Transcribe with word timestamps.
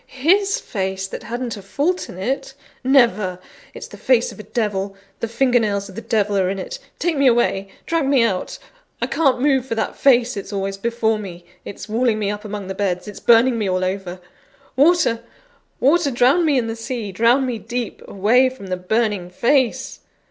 his 0.07 0.59
face, 0.59 1.05
that 1.07 1.21
hadn't 1.21 1.55
a 1.55 1.61
fault 1.61 2.09
in 2.09 2.17
it? 2.17 2.55
Never! 2.83 3.37
It's 3.75 3.85
the 3.87 3.97
face 3.97 4.31
of 4.31 4.39
a 4.39 4.49
devil; 4.49 4.95
the 5.19 5.27
finger 5.27 5.59
nails 5.59 5.89
of 5.89 5.93
the 5.93 6.01
devil 6.01 6.35
are 6.39 6.49
on 6.49 6.57
it! 6.57 6.79
Take 6.97 7.17
me 7.19 7.27
away! 7.27 7.67
drag 7.85 8.07
me 8.07 8.23
out! 8.23 8.57
I 8.99 9.05
can't 9.05 9.39
move 9.39 9.63
for 9.67 9.75
that 9.75 9.95
face: 9.95 10.35
it's 10.35 10.51
always 10.51 10.75
before 10.77 11.19
me: 11.19 11.45
it's 11.65 11.87
walling 11.87 12.17
me 12.17 12.31
up 12.31 12.43
among 12.43 12.65
the 12.65 12.73
beds: 12.73 13.07
it's 13.07 13.19
burning 13.19 13.59
me 13.59 13.69
all 13.69 13.85
over. 13.85 14.19
Water! 14.75 15.21
water! 15.79 16.09
drown 16.09 16.45
me 16.45 16.57
in 16.57 16.65
the 16.65 16.75
sea; 16.75 17.11
drown 17.11 17.45
me 17.45 17.59
deep, 17.59 18.01
away 18.07 18.49
from 18.49 18.69
the 18.69 18.77
burning 18.77 19.29
face!" 19.29 19.99